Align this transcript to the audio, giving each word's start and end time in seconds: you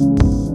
you 0.00 0.47